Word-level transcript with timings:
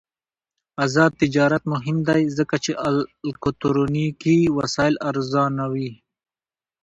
آزاد 0.85 1.11
تجارت 1.21 1.63
مهم 1.73 1.97
دی 2.07 2.23
ځکه 2.37 2.55
چې 2.63 2.71
الکترونیکي 2.87 4.37
وسایل 4.57 4.95
ارزانوي. 5.09 5.91